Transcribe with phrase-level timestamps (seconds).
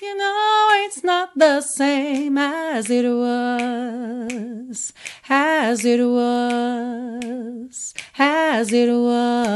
[0.00, 4.92] You know it's not the same as it was,
[5.28, 9.48] as it was, as it was.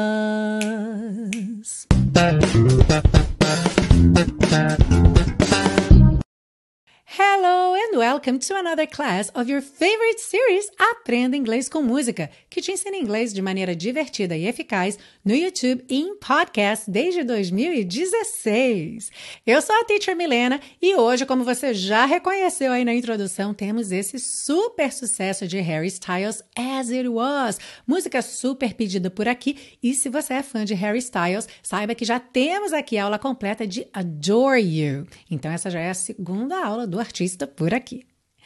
[7.93, 12.73] And welcome to another class of your favorite series Aprenda Inglês com Música, que te
[12.73, 19.11] ensina inglês de maneira divertida e eficaz no YouTube e em podcast desde 2016.
[19.47, 23.93] Eu sou a Teacher Milena e hoje, como você já reconheceu aí na introdução, temos
[23.93, 29.77] esse super sucesso de Harry Styles As It Was, música super pedida por aqui.
[29.83, 33.19] E se você é fã de Harry Styles, saiba que já temos aqui a aula
[33.19, 35.07] completa de Adore You.
[35.31, 37.82] Então essa já é a segunda aula do artista por aqui.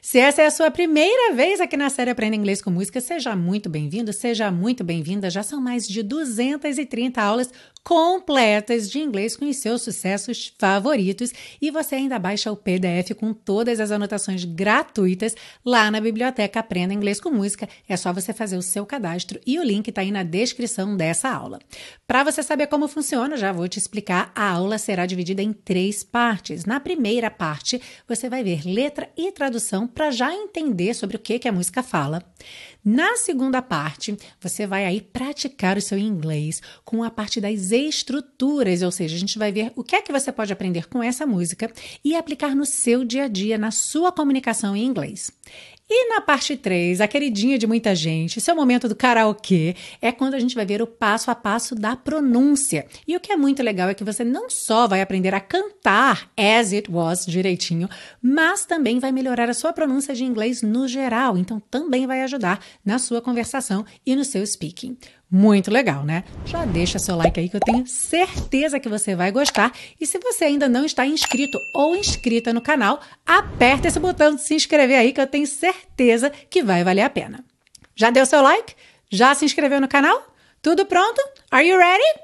[0.00, 3.34] Se essa é a sua primeira vez aqui na série Aprenda Inglês com Música, seja
[3.34, 5.28] muito bem-vindo, seja muito bem-vinda.
[5.28, 7.52] Já são mais de 230 aulas
[7.82, 13.32] completas de inglês com os seus sucessos favoritos e você ainda baixa o PDF com
[13.32, 17.68] todas as anotações gratuitas lá na biblioteca Aprenda Inglês com Música.
[17.88, 21.28] É só você fazer o seu cadastro e o link está aí na descrição dessa
[21.28, 21.58] aula.
[22.06, 24.30] Para você saber como funciona, já vou te explicar.
[24.34, 26.64] A aula será dividida em três partes.
[26.64, 31.38] Na primeira parte, você vai ver letra e tradução para já entender sobre o que,
[31.38, 32.22] que a música fala.
[32.84, 38.82] Na segunda parte, você vai aí praticar o seu inglês com a parte das estruturas,
[38.82, 41.26] ou seja, a gente vai ver o que é que você pode aprender com essa
[41.26, 41.70] música
[42.04, 45.30] e aplicar no seu dia a dia, na sua comunicação em inglês.
[45.90, 50.34] E na parte 3, a queridinha de muita gente, seu momento do karaokê, é quando
[50.34, 52.86] a gente vai ver o passo a passo da pronúncia.
[53.06, 56.30] E o que é muito legal é que você não só vai aprender a cantar
[56.36, 57.88] as it was direitinho,
[58.20, 61.38] mas também vai melhorar a sua pronúncia de inglês no geral.
[61.38, 64.94] Então também vai ajudar na sua conversação e no seu speaking.
[65.30, 66.24] Muito legal, né?
[66.46, 69.72] Já deixa seu like aí que eu tenho certeza que você vai gostar.
[70.00, 74.42] E se você ainda não está inscrito ou inscrita no canal, aperta esse botão de
[74.42, 77.44] se inscrever aí que eu tenho certeza que vai valer a pena.
[77.94, 78.74] Já deu seu like?
[79.10, 80.34] Já se inscreveu no canal?
[80.62, 81.20] Tudo pronto?
[81.50, 82.20] Are you ready?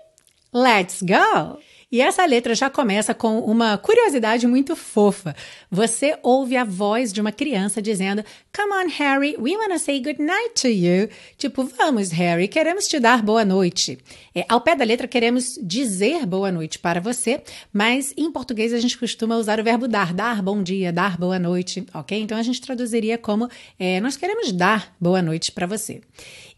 [0.53, 1.59] Let's go!
[1.94, 5.37] E essa letra já começa com uma curiosidade muito fofa.
[5.70, 8.25] Você ouve a voz de uma criança dizendo:
[8.56, 11.09] Come on, Harry, we wanna say good night to you.
[11.37, 13.98] Tipo, vamos, Harry, queremos te dar boa noite.
[14.32, 18.78] É, ao pé da letra, queremos dizer boa noite para você, mas em português a
[18.78, 22.16] gente costuma usar o verbo dar, dar bom dia, dar boa noite, ok?
[22.20, 26.00] Então a gente traduziria como: é, Nós queremos dar boa noite para você.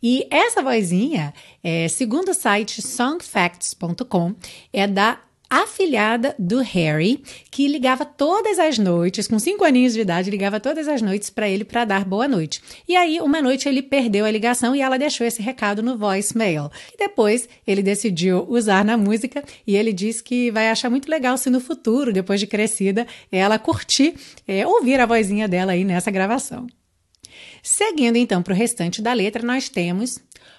[0.03, 1.33] E essa vozinha,
[1.65, 4.35] é, segundo o site songfacts.com,
[4.71, 5.19] é da
[5.49, 10.89] afilhada do Harry, que ligava todas as noites, com cinco aninhos de idade, ligava todas
[10.89, 12.61] as noites para ele para dar boa noite.
[12.89, 16.71] E aí, uma noite ele perdeu a ligação e ela deixou esse recado no voicemail.
[16.93, 21.37] E depois ele decidiu usar na música e ele disse que vai achar muito legal
[21.39, 24.15] se no futuro, depois de crescida, ela curtir,
[24.47, 26.67] é, ouvir a vozinha dela aí nessa gravação.
[27.63, 30.19] Seguindo então para o restante da letra, nós temos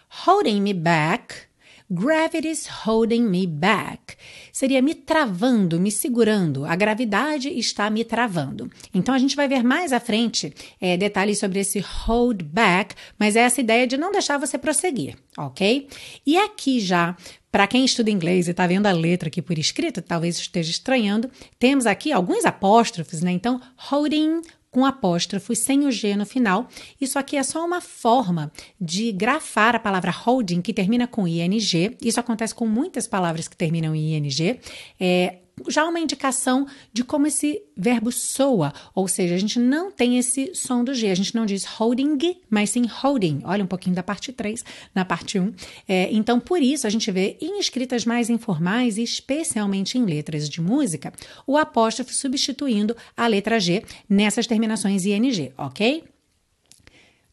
[0.10, 1.47] Holding Me Back
[1.90, 4.18] Gravity's holding me back.
[4.52, 6.66] Seria me travando, me segurando.
[6.66, 8.70] A gravidade está me travando.
[8.94, 13.36] Então a gente vai ver mais à frente é, detalhes sobre esse hold back, mas
[13.36, 15.88] é essa ideia de não deixar você prosseguir, ok?
[16.26, 17.16] E aqui já
[17.50, 21.32] para quem estuda inglês e está vendo a letra aqui por escrito, talvez esteja estranhando,
[21.58, 23.32] temos aqui alguns apóstrofos, né?
[23.32, 24.42] Então, holding
[24.78, 26.68] com apóstrofos sem o G no final.
[27.02, 31.98] Isso aqui é só uma forma de grafar a palavra holding, que termina com ing.
[32.00, 34.60] Isso acontece com muitas palavras que terminam em ing.
[35.00, 40.18] É, já uma indicação de como esse verbo soa, ou seja, a gente não tem
[40.18, 43.42] esse som do G, a gente não diz holding, mas sim holding.
[43.44, 44.64] Olha um pouquinho da parte 3
[44.94, 45.54] na parte 1.
[45.88, 50.50] É, então, por isso, a gente vê em escritas mais informais, e especialmente em letras
[50.50, 51.12] de música,
[51.46, 56.04] o apóstrofo substituindo a letra G nessas terminações ing, ok?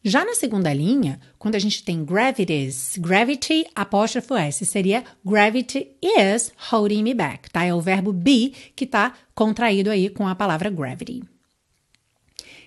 [0.07, 6.53] Já na segunda linha, quando a gente tem gravities, gravity, apóstrofo S, seria gravity is
[6.69, 7.65] holding me back, tá?
[7.65, 11.23] É o verbo be que está contraído aí com a palavra gravity.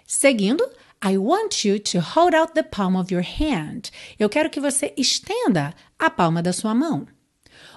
[0.05, 0.69] Seguindo,
[1.01, 3.93] I want you to hold out the palm of your hand.
[4.19, 7.07] Eu quero que você estenda a palma da sua mão.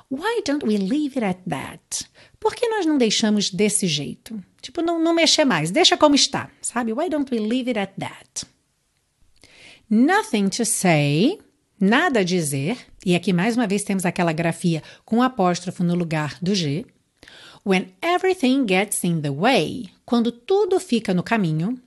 [0.09, 2.09] Why don't we leave it at that?
[2.39, 4.44] Por que nós não deixamos desse jeito?
[4.59, 6.91] Tipo, não, não mexer mais, deixa como está, sabe?
[6.94, 8.50] Why don't we leave it at that?
[9.93, 11.38] Nothing to say,
[11.77, 12.77] nada a dizer.
[13.05, 16.85] E aqui mais uma vez temos aquela grafia com apóstrofo no lugar do G.
[17.65, 21.77] When everything gets in the way, quando tudo fica no caminho.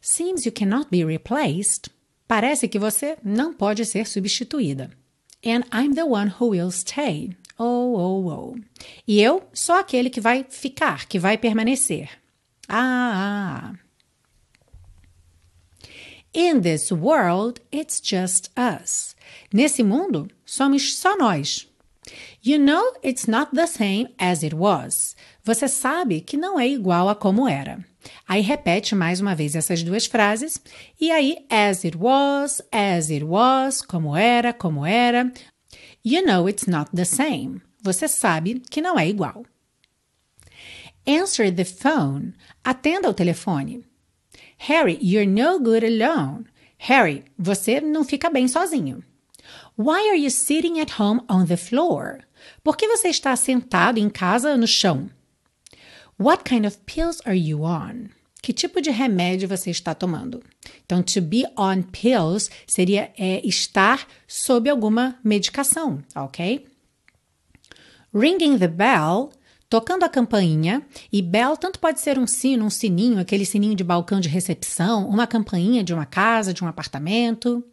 [0.00, 1.90] Seems you cannot be replaced.
[2.28, 4.88] Parece que você não pode ser substituída.
[5.44, 7.36] And I'm the one who will stay.
[7.58, 8.56] Oh, oh, oh.
[9.04, 12.08] E eu sou aquele que vai ficar, que vai permanecer.
[12.68, 13.89] Ah, ah.
[16.32, 19.16] In this world, it's just us.
[19.52, 21.66] Nesse mundo, somos só nós.
[22.40, 25.16] You know it's not the same as it was.
[25.44, 27.84] Você sabe que não é igual a como era.
[28.28, 30.60] Aí repete mais uma vez essas duas frases.
[31.00, 35.32] E aí, as it was, as it was, como era, como era.
[36.04, 37.60] You know it's not the same.
[37.82, 39.44] Você sabe que não é igual.
[41.06, 42.34] Answer the phone.
[42.62, 43.84] Atenda o telefone.
[44.68, 46.44] Harry, you're no good alone.
[46.80, 49.02] Harry, você não fica bem sozinho.
[49.76, 52.20] Why are you sitting at home on the floor?
[52.62, 55.08] Por que você está sentado em casa no chão?
[56.18, 58.10] What kind of pills are you on?
[58.42, 60.42] Que tipo de remédio você está tomando?
[60.84, 66.66] Então, to be on pills seria é, estar sob alguma medicação, ok?
[68.12, 69.30] Ringing the bell,
[69.70, 70.82] tocando a campainha,
[71.12, 75.08] e bell tanto pode ser um sino, um sininho, aquele sininho de balcão de recepção,
[75.08, 77.64] uma campainha de uma casa, de um apartamento.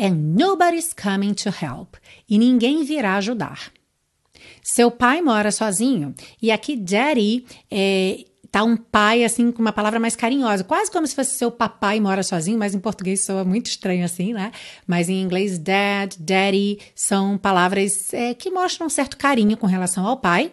[0.00, 1.96] And nobody's coming to help.
[2.30, 3.72] E ninguém virá ajudar.
[4.62, 9.98] Seu pai mora sozinho, e aqui daddy é, tá um pai, assim, com uma palavra
[9.98, 13.66] mais carinhosa, quase como se fosse seu papai mora sozinho, mas em português soa muito
[13.66, 14.52] estranho assim, né?
[14.86, 20.06] Mas em inglês, dad, daddy são palavras é, que mostram um certo carinho com relação
[20.06, 20.52] ao pai.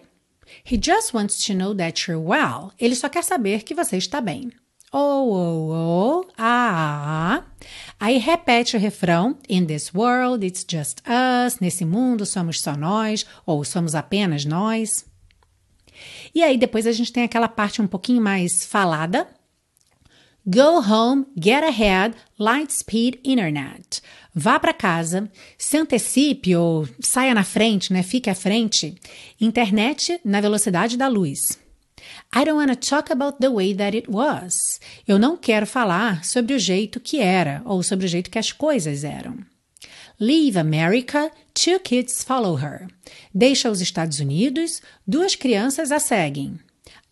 [0.64, 2.72] He just wants to know that you're well.
[2.80, 4.52] Ele só quer saber que você está bem.
[4.94, 7.66] Oh, oh, oh, ah, ah.
[7.98, 11.60] Aí repete o refrão: In this world, it's just us.
[11.60, 15.06] Nesse mundo, somos só nós, ou somos apenas nós.
[16.34, 19.28] E aí depois a gente tem aquela parte um pouquinho mais falada.
[20.48, 24.02] Go home, get ahead, light speed internet.
[24.34, 28.02] Vá para casa, se antecipe ou saia na frente, né?
[28.02, 28.96] Fique à frente.
[29.40, 31.60] Internet na velocidade da luz.
[32.36, 34.80] I don't want to talk about the way that it was.
[35.08, 38.52] Eu não quero falar sobre o jeito que era ou sobre o jeito que as
[38.52, 39.38] coisas eram.
[40.20, 42.88] Leave America, two kids follow her.
[43.34, 46.60] Deixa os Estados Unidos, duas crianças a seguem.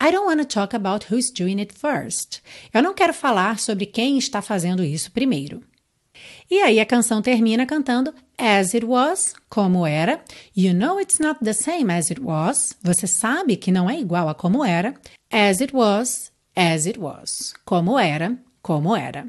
[0.01, 2.41] I don't want to talk about who's doing it first.
[2.73, 5.61] Eu não quero falar sobre quem está fazendo isso primeiro.
[6.49, 10.23] E aí a canção termina cantando As it was, como era.
[10.55, 12.73] You know it's not the same as it was.
[12.81, 14.93] Você sabe que não é igual a como era.
[15.29, 17.53] As it was, as it was.
[17.65, 19.27] Como era, como era.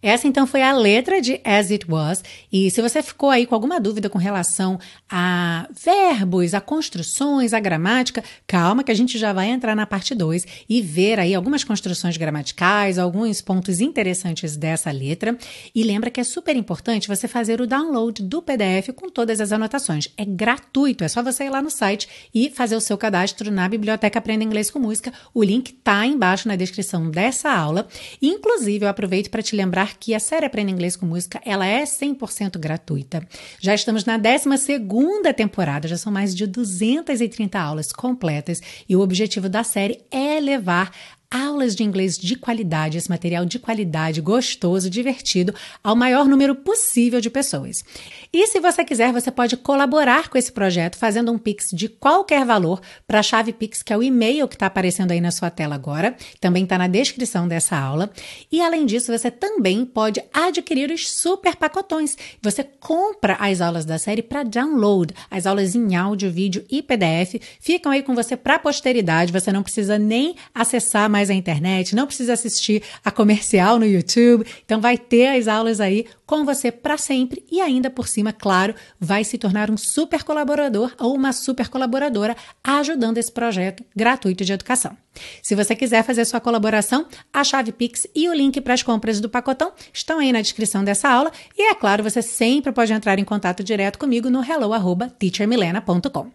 [0.00, 2.22] Essa então foi a letra de As It Was.
[2.52, 4.78] E se você ficou aí com alguma dúvida com relação
[5.10, 10.14] a verbos, a construções, a gramática, calma que a gente já vai entrar na parte
[10.14, 15.36] 2 e ver aí algumas construções gramaticais, alguns pontos interessantes dessa letra.
[15.74, 19.50] E lembra que é super importante você fazer o download do PDF com todas as
[19.50, 20.08] anotações.
[20.16, 23.68] É gratuito, é só você ir lá no site e fazer o seu cadastro na
[23.68, 25.12] Biblioteca Aprenda Inglês com Música.
[25.34, 27.88] O link tá embaixo na descrição dessa aula.
[28.22, 31.66] Inclusive, eu aproveito para te lembrar lembrar que a série Aprenda Inglês com Música, ela
[31.66, 33.26] é 100% gratuita.
[33.60, 39.48] Já estamos na 12ª temporada, já são mais de 230 aulas completas e o objetivo
[39.48, 40.92] da série é levar
[41.30, 45.54] aulas de inglês de qualidade, esse material de qualidade, gostoso, divertido,
[45.84, 47.84] ao maior número possível de pessoas.
[48.32, 52.44] E se você quiser, você pode colaborar com esse projeto fazendo um Pix de qualquer
[52.44, 55.50] valor para a chave Pix, que é o e-mail que está aparecendo aí na sua
[55.50, 58.10] tela agora, também está na descrição dessa aula.
[58.50, 62.16] E além disso, você também pode adquirir os super pacotões.
[62.42, 67.40] Você compra as aulas da série para download, as aulas em áudio, vídeo e PDF
[67.60, 71.96] ficam aí com você para posteridade, você não precisa nem acessar mais mais a internet,
[71.96, 74.46] não precisa assistir a comercial no YouTube.
[74.64, 78.72] Então vai ter as aulas aí com você para sempre e ainda por cima, claro,
[79.00, 84.52] vai se tornar um super colaborador ou uma super colaboradora ajudando esse projeto gratuito de
[84.52, 84.96] educação.
[85.42, 89.20] Se você quiser fazer sua colaboração, a chave Pix e o link para as compras
[89.20, 93.18] do pacotão estão aí na descrição dessa aula e é claro, você sempre pode entrar
[93.18, 96.30] em contato direto comigo no hello@teachermilena.com.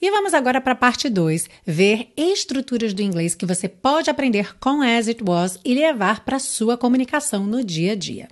[0.00, 4.54] E vamos agora para a parte 2, ver estruturas do inglês que você pode aprender
[4.58, 8.28] com As It Was e levar para sua comunicação no dia a dia.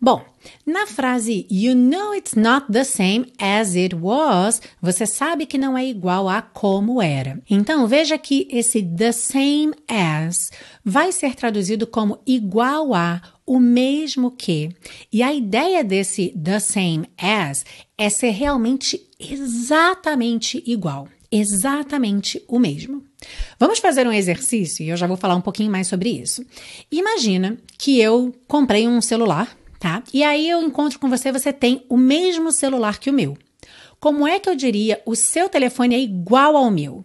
[0.00, 0.22] Bom,
[0.64, 5.76] na frase You know it's not the same as it was, você sabe que não
[5.76, 7.42] é igual a como era.
[7.48, 10.50] Então veja que esse the same as
[10.84, 14.70] vai ser traduzido como igual a, o mesmo que.
[15.12, 17.64] E a ideia desse the same as
[17.98, 23.09] é ser realmente exatamente igual, exatamente o mesmo.
[23.58, 26.44] Vamos fazer um exercício e eu já vou falar um pouquinho mais sobre isso.
[26.90, 30.02] Imagina que eu comprei um celular, tá?
[30.12, 33.36] E aí eu encontro com você, você tem o mesmo celular que o meu.
[33.98, 37.04] como é que eu diria o seu telefone é igual ao meu?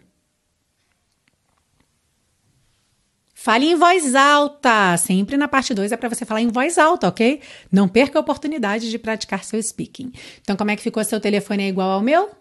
[3.45, 4.97] Fale em voz alta.
[4.97, 7.41] Sempre na parte 2 é para você falar em voz alta, ok?
[7.71, 10.11] Não perca a oportunidade de praticar seu speaking.
[10.41, 12.31] Então, como é que ficou seu telefone é igual ao meu?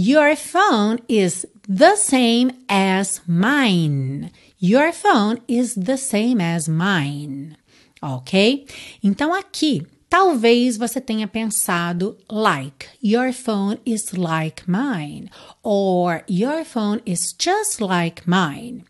[0.00, 4.30] Your phone is the same as mine.
[4.60, 7.56] Your phone is the same as mine.
[8.00, 8.64] Ok?
[9.02, 15.28] Então, aqui Talvez você tenha pensado like your phone is like mine
[15.62, 18.84] or your phone is just like mine.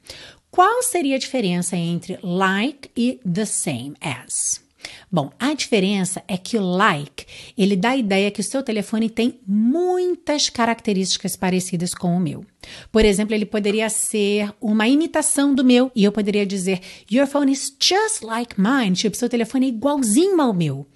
[0.50, 4.67] Qual seria a diferença entre like e the same as?
[5.10, 7.26] Bom, a diferença é que o like,
[7.56, 12.44] ele dá a ideia que o seu telefone tem muitas características parecidas com o meu.
[12.92, 16.80] Por exemplo, ele poderia ser uma imitação do meu e eu poderia dizer
[17.10, 20.86] Your phone is just like mine, tipo, seu telefone é igualzinho ao meu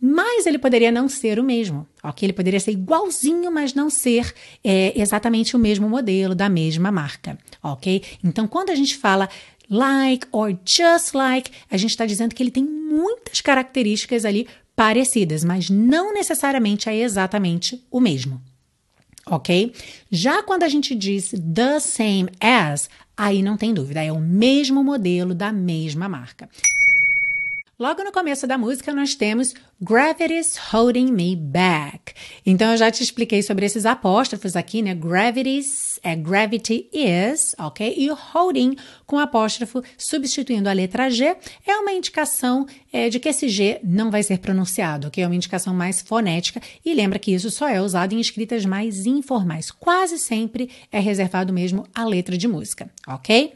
[0.00, 2.26] mas ele poderia não ser o mesmo, ok?
[2.26, 7.36] Ele poderia ser igualzinho, mas não ser é, exatamente o mesmo modelo, da mesma marca,
[7.62, 8.02] ok?
[8.22, 9.28] Então, quando a gente fala
[9.70, 15.42] like or just like, a gente está dizendo que ele tem muitas características ali parecidas,
[15.42, 18.40] mas não necessariamente é exatamente o mesmo,
[19.26, 19.72] ok?
[20.10, 24.84] Já quando a gente diz the same as, aí não tem dúvida, é o mesmo
[24.84, 26.48] modelo da mesma marca.
[27.80, 32.12] Logo no começo da música, nós temos Gravity's Holding Me Back.
[32.44, 34.96] Então, eu já te expliquei sobre esses apóstrofos aqui, né?
[34.96, 37.94] Gravity's é gravity is, ok?
[37.96, 38.74] E o holding
[39.06, 44.10] com apóstrofo substituindo a letra G é uma indicação é, de que esse G não
[44.10, 45.22] vai ser pronunciado, ok?
[45.22, 49.06] É uma indicação mais fonética e lembra que isso só é usado em escritas mais
[49.06, 49.70] informais.
[49.70, 53.52] Quase sempre é reservado mesmo à letra de música, ok?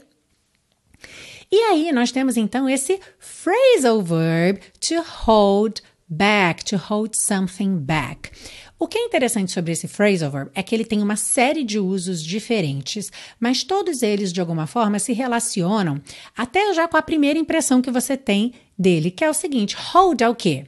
[1.51, 8.29] E aí nós temos então esse phrasal verb to hold back, to hold something back.
[8.77, 11.79] O que é interessante sobre esse phrasal verb é que ele tem uma série de
[11.79, 16.01] usos diferentes, mas todos eles de alguma forma se relacionam
[16.35, 20.21] até já com a primeira impressão que você tem dele, que é o seguinte: hold
[20.21, 20.65] é o quê?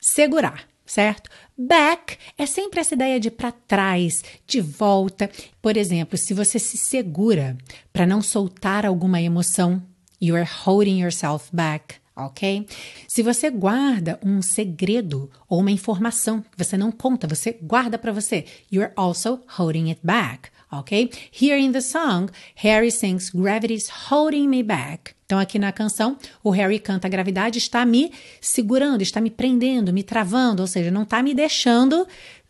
[0.00, 1.30] Segurar, certo?
[1.56, 5.30] Back é sempre essa ideia de para trás, de volta.
[5.62, 7.56] Por exemplo, se você se segura
[7.90, 9.82] para não soltar alguma emoção,
[10.20, 12.66] You are holding yourself back, ok?
[13.06, 18.12] Se você guarda um segredo ou uma informação que você não conta, você guarda para
[18.12, 21.10] você, you are also holding it back, ok?
[21.38, 25.14] Here in the song, Harry sings Gravity's holding me back.
[25.26, 29.92] Então, aqui na canção, o Harry canta: a gravidade está me segurando, está me prendendo,
[29.92, 32.06] me travando, ou seja, não está me deixando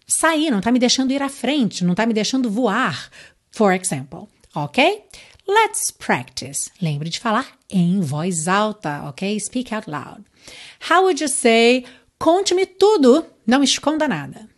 [0.06, 3.10] sair, não está me deixando ir à frente, não está me deixando voar,
[3.50, 4.28] for example.
[4.54, 5.04] Ok?
[5.46, 6.70] Let's practice.
[6.80, 9.38] Lembre de falar em voz alta, ok?
[9.38, 10.24] Speak out loud.
[10.90, 11.84] How would you say,
[12.18, 14.48] conte-me tudo, não esconda nada?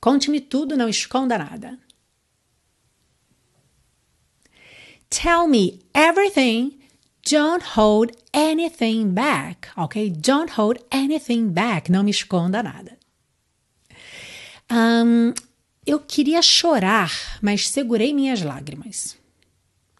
[0.00, 1.78] Conte-me tudo, não esconda nada.
[5.10, 6.78] Tell me everything,
[7.30, 10.10] don't hold anything back, ok?
[10.10, 12.98] Don't hold anything back, não me esconda nada.
[14.70, 15.32] Um,
[15.86, 19.16] eu queria chorar, mas segurei minhas lágrimas.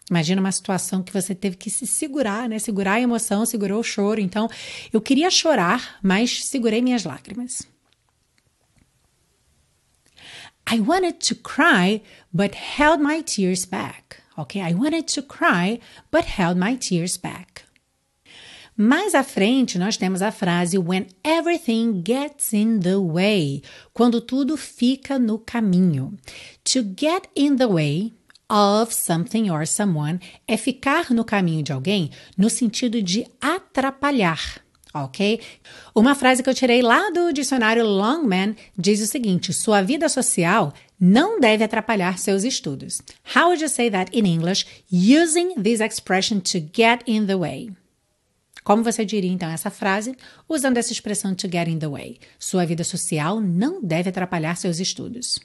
[0.09, 2.59] Imagina uma situação que você teve que se segurar, né?
[2.59, 4.21] Segurar a emoção, segurou o choro.
[4.21, 4.47] Então,
[4.93, 7.63] eu queria chorar, mas segurei minhas lágrimas.
[10.71, 12.01] I wanted to cry,
[12.31, 14.17] but held my tears back.
[14.37, 14.61] Okay?
[14.61, 15.79] I wanted to cry,
[16.11, 17.54] but held my tears back.
[18.77, 23.61] Mais à frente, nós temos a frase when everything gets in the way,
[23.93, 26.13] quando tudo fica no caminho.
[26.73, 28.11] To get in the way
[28.49, 34.61] of something or someone é ficar no caminho de alguém no sentido de atrapalhar.
[34.93, 35.41] Ok?
[35.93, 40.73] Uma frase que eu tirei lá do dicionário Longman diz o seguinte: sua vida social
[40.99, 43.01] não deve atrapalhar seus estudos.
[43.35, 47.69] How would you say that in English using this expression to get in the way?
[48.65, 50.17] Como você diria então essa frase
[50.49, 52.17] usando essa expressão to get in the way?
[52.39, 55.39] Sua vida social não deve atrapalhar seus estudos.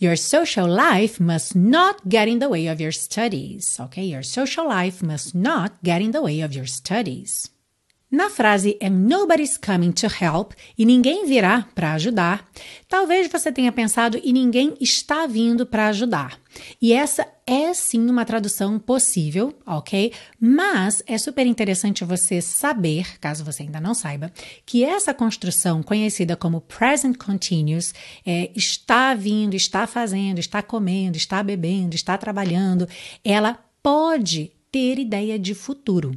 [0.00, 3.80] Your social life must not get in the way of your studies.
[3.80, 4.04] Okay?
[4.04, 7.50] Your social life must not get in the way of your studies.
[8.16, 12.50] Na frase And nobody's coming to help e ninguém virá para ajudar,
[12.88, 16.40] talvez você tenha pensado e ninguém está vindo para ajudar.
[16.80, 20.14] E essa é sim uma tradução possível, ok?
[20.40, 24.32] Mas é super interessante você saber, caso você ainda não saiba,
[24.64, 27.92] que essa construção, conhecida como present continuous,
[28.24, 32.88] é, está vindo, está fazendo, está comendo, está bebendo, está trabalhando,
[33.22, 36.14] ela pode ter ideia de futuro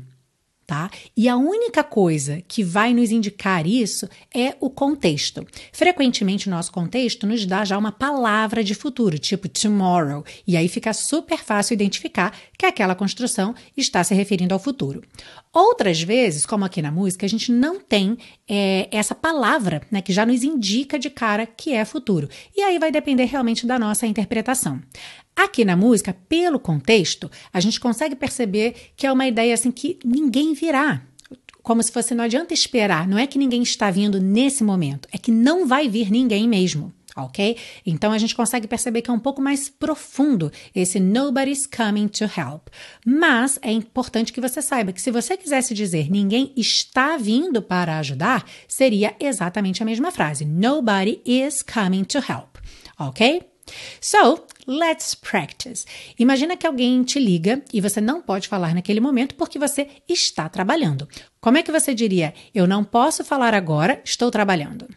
[0.70, 0.88] tá?
[1.18, 5.44] E a única coisa que vai nos indicar isso é o contexto.
[5.74, 10.68] Frequentemente, o nosso contexto nos dá já uma palavra de futuro, tipo tomorrow, e aí
[10.68, 15.02] fica super fácil identificar que aquela construção está se referindo ao futuro.
[15.52, 18.16] Outras vezes, como aqui na música, a gente não tem
[18.48, 22.30] é, essa palavra né, que já nos indica de cara que é futuro.
[22.56, 24.80] E aí vai depender realmente da nossa interpretação.
[25.40, 29.98] Aqui na música, pelo contexto, a gente consegue perceber que é uma ideia assim que
[30.04, 31.02] ninguém virá.
[31.64, 35.18] Como se fosse não adianta esperar, não é que ninguém está vindo nesse momento, é
[35.18, 37.58] que não vai vir ninguém mesmo ok?
[37.86, 42.24] Então a gente consegue perceber que é um pouco mais profundo esse nobody's coming to
[42.24, 42.68] help.
[43.06, 47.98] Mas é importante que você saiba que se você quisesse dizer ninguém está vindo para
[48.00, 50.46] ajudar, seria exatamente a mesma frase.
[50.46, 52.58] Nobody is coming to help,
[52.98, 53.50] ok?
[54.02, 55.86] So, let's practice.
[56.18, 60.48] Imagina que alguém te liga e você não pode falar naquele momento porque você está
[60.50, 61.08] trabalhando.
[61.42, 62.34] Como é que você diria?
[62.54, 64.88] Eu não posso falar agora, estou trabalhando.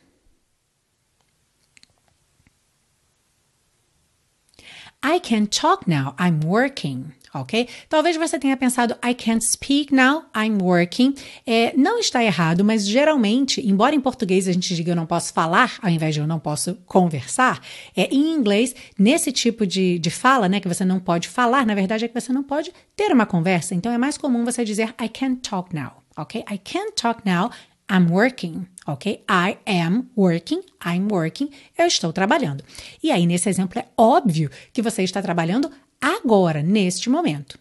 [5.04, 7.68] I can talk now, I'm working ok?
[7.88, 11.14] Talvez você tenha pensado I can't speak now, I'm working.
[11.46, 15.32] É, não está errado, mas geralmente, embora em português a gente diga eu não posso
[15.32, 17.60] falar, ao invés de eu não posso conversar,
[17.96, 21.74] é, em inglês, nesse tipo de, de fala, né, que você não pode falar, na
[21.74, 23.74] verdade é que você não pode ter uma conversa.
[23.74, 26.44] Então é mais comum você dizer I can't talk now, ok?
[26.50, 27.50] I can't talk now,
[27.90, 29.22] I'm working, ok?
[29.28, 32.64] I am working, I'm working, eu estou trabalhando.
[33.02, 35.70] E aí, nesse exemplo, é óbvio que você está trabalhando
[36.02, 37.58] agora, neste momento.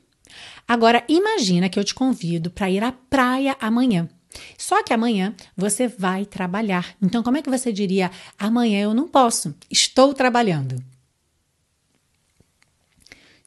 [0.67, 4.09] Agora, imagina que eu te convido para ir à praia amanhã.
[4.57, 6.95] Só que amanhã você vai trabalhar.
[7.01, 10.81] Então, como é que você diria: amanhã eu não posso, estou trabalhando?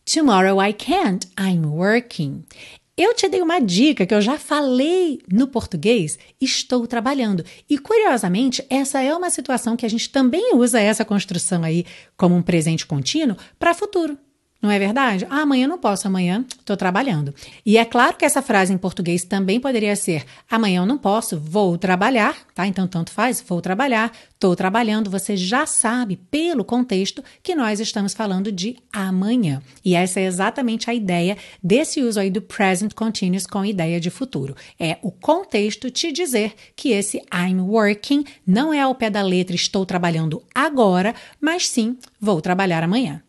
[0.05, 2.45] Tomorrow I can't, I'm working.
[2.97, 7.45] Eu te dei uma dica que eu já falei no português, estou trabalhando.
[7.69, 11.85] E curiosamente, essa é uma situação que a gente também usa essa construção aí
[12.17, 14.17] como um presente contínuo para futuro.
[14.65, 15.27] Não é verdade?
[15.29, 17.35] Ah, amanhã não posso, amanhã estou trabalhando.
[17.67, 21.39] E é claro que essa frase em português também poderia ser: amanhã eu não posso,
[21.39, 22.67] vou trabalhar, tá?
[22.67, 25.11] Então tanto faz, vou trabalhar, estou trabalhando.
[25.11, 29.61] Você já sabe, pelo contexto, que nós estamos falando de amanhã.
[29.85, 34.09] E essa é exatamente a ideia desse uso aí do present continuous com ideia de
[34.09, 34.57] futuro.
[34.81, 39.55] É o contexto te dizer que esse I'm working não é ao pé da letra
[39.55, 43.24] estou trabalhando agora, mas sim vou trabalhar amanhã.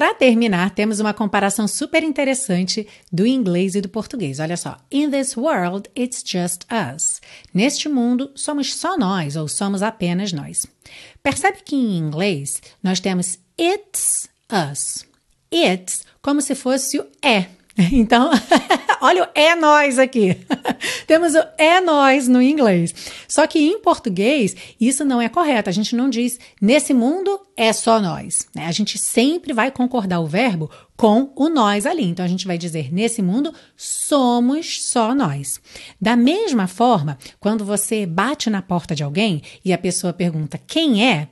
[0.00, 4.40] Para terminar, temos uma comparação super interessante do inglês e do português.
[4.40, 4.78] Olha só.
[4.90, 7.20] In this world, it's just us.
[7.52, 10.64] Neste mundo, somos só nós ou somos apenas nós.
[11.22, 15.04] Percebe que em inglês nós temos it's us.
[15.52, 17.48] It's como se fosse o é.
[17.92, 18.30] Então,
[19.00, 20.36] olha o é nós aqui.
[21.06, 22.94] Temos o é nós no inglês.
[23.26, 25.68] Só que em português, isso não é correto.
[25.68, 28.46] A gente não diz nesse mundo é só nós.
[28.54, 28.66] Né?
[28.66, 32.04] A gente sempre vai concordar o verbo com o nós ali.
[32.04, 35.60] Então a gente vai dizer nesse mundo somos só nós.
[36.00, 41.06] Da mesma forma, quando você bate na porta de alguém e a pessoa pergunta quem
[41.06, 41.28] é,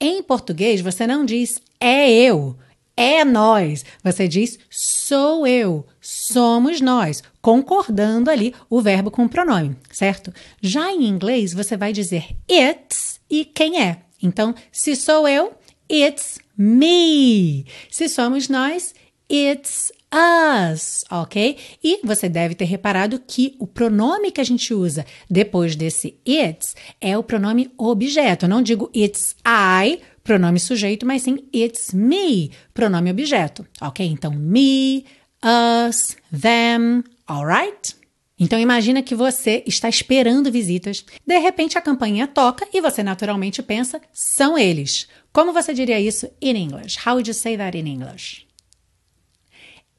[0.00, 2.56] em português você não diz é eu
[2.98, 3.84] é nós.
[4.02, 10.34] Você diz sou eu, somos nós, concordando ali o verbo com o pronome, certo?
[10.60, 14.00] Já em inglês, você vai dizer it's e quem é.
[14.20, 15.52] Então, se sou eu,
[15.90, 17.64] it's me.
[17.88, 18.92] Se somos nós,
[19.30, 21.56] it's us, ok?
[21.84, 26.74] E você deve ter reparado que o pronome que a gente usa depois desse it's
[27.00, 28.46] é o pronome objeto.
[28.46, 34.06] Eu não digo it's I, pronome sujeito, mas sim it's me, pronome objeto, ok?
[34.06, 35.06] Então, me,
[35.42, 37.96] us, them, alright?
[38.38, 43.62] Então imagina que você está esperando visitas, de repente a campainha toca e você naturalmente
[43.62, 45.08] pensa, são eles.
[45.32, 46.98] Como você diria isso in English?
[46.98, 48.46] How would you say that in English?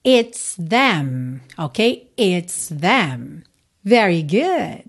[0.05, 2.11] It's them, ok?
[2.15, 3.41] It's them.
[3.83, 4.83] Very good.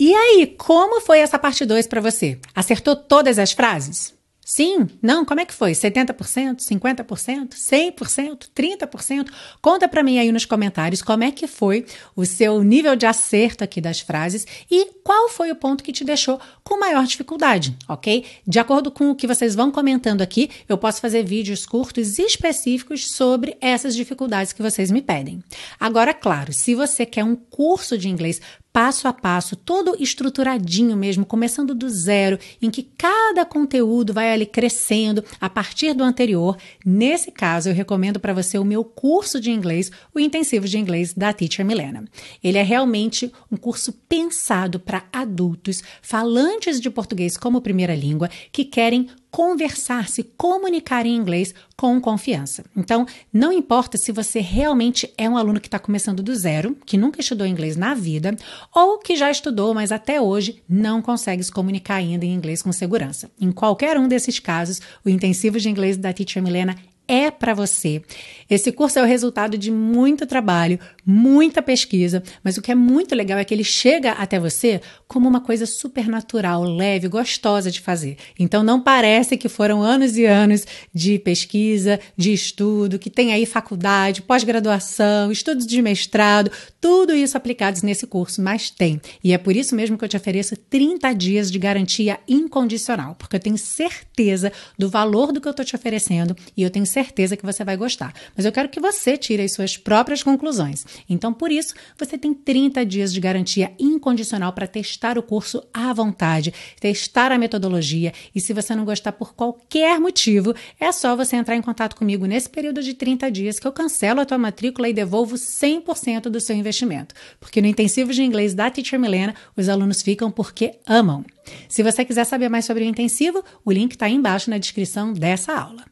[0.00, 2.40] E aí, como foi essa parte 2 para você?
[2.54, 4.14] Acertou todas as frases?
[4.42, 4.88] Sim?
[5.02, 5.26] Não?
[5.26, 5.72] Como é que foi?
[5.72, 6.56] 70%?
[6.56, 7.50] 50%?
[7.50, 8.48] 100%?
[8.56, 9.28] 30%?
[9.60, 11.84] Conta para mim aí nos comentários como é que foi
[12.16, 16.02] o seu nível de acerto aqui das frases e qual foi o ponto que te
[16.02, 18.24] deixou com maior dificuldade, ok?
[18.44, 22.22] De acordo com o que vocês vão comentando aqui, eu posso fazer vídeos curtos e
[22.22, 25.44] específicos sobre essas dificuldades que vocês me pedem.
[25.78, 28.40] Agora, claro, se você quer um curso de inglês
[28.72, 34.46] passo a passo, todo estruturadinho mesmo, começando do zero, em que cada conteúdo vai ali
[34.46, 36.56] crescendo a partir do anterior.
[36.84, 41.12] Nesse caso, eu recomendo para você o meu curso de inglês, o intensivo de inglês
[41.12, 42.04] da Teacher Milena.
[42.42, 48.64] Ele é realmente um curso pensado para adultos falantes de português como primeira língua que
[48.64, 52.64] querem conversar, se comunicar em inglês com confiança.
[52.76, 56.98] Então, não importa se você realmente é um aluno que está começando do zero, que
[56.98, 58.36] nunca estudou inglês na vida,
[58.74, 62.72] ou que já estudou, mas até hoje não consegue se comunicar ainda em inglês com
[62.72, 63.30] segurança.
[63.40, 66.76] Em qualquer um desses casos, o intensivo de inglês da Teacher Milena
[67.10, 68.00] é para você.
[68.48, 73.16] Esse curso é o resultado de muito trabalho, muita pesquisa, mas o que é muito
[73.16, 77.80] legal é que ele chega até você como uma coisa super natural, leve, gostosa de
[77.80, 78.16] fazer.
[78.38, 83.44] Então não parece que foram anos e anos de pesquisa, de estudo, que tem aí
[83.44, 89.00] faculdade, pós-graduação, estudos de mestrado, tudo isso aplicados nesse curso, mas tem.
[89.22, 93.34] E é por isso mesmo que eu te ofereço 30 dias de garantia incondicional, porque
[93.34, 96.99] eu tenho certeza do valor do que eu estou te oferecendo e eu tenho certeza
[97.00, 98.12] certeza que você vai gostar.
[98.36, 100.84] Mas eu quero que você tire as suas próprias conclusões.
[101.08, 105.92] Então, por isso, você tem 30 dias de garantia incondicional para testar o curso à
[105.92, 111.36] vontade, testar a metodologia e se você não gostar por qualquer motivo, é só você
[111.36, 114.88] entrar em contato comigo nesse período de 30 dias que eu cancelo a tua matrícula
[114.88, 117.14] e devolvo 100% do seu investimento.
[117.38, 121.24] Porque no intensivo de inglês da Teacher Milena, os alunos ficam porque amam.
[121.68, 125.52] Se você quiser saber mais sobre o intensivo, o link está embaixo na descrição dessa
[125.52, 125.84] aula.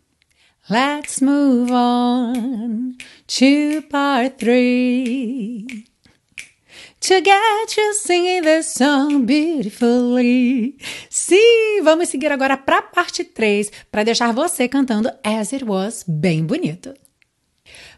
[0.71, 5.87] Let's move on to part three.
[7.01, 10.77] To get you singing this song beautifully.
[11.09, 16.05] Sim, vamos seguir agora para a parte 3 para deixar você cantando As It Was
[16.07, 16.93] bem bonito.